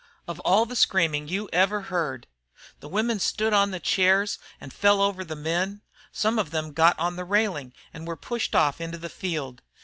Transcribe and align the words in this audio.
Of 0.27 0.39
all 0.39 0.65
the 0.65 0.75
screaming 0.75 1.27
you 1.27 1.47
ever 1.53 1.81
heard! 1.81 2.25
The 2.79 2.89
women 2.89 3.19
stood 3.19 3.53
on 3.53 3.69
the 3.69 3.79
chairs 3.79 4.39
and 4.59 4.73
fell 4.73 4.99
all 4.99 5.09
over 5.09 5.23
the 5.23 5.35
men. 5.35 5.81
Some 6.11 6.39
of 6.39 6.49
them 6.49 6.73
got 6.73 6.97
on 6.97 7.17
the 7.17 7.23
railing 7.23 7.71
and 7.93 8.07
were 8.07 8.15
pushed 8.17 8.55
off 8.55 8.81
into 8.81 8.97
the 8.97 9.09
field. 9.09 9.61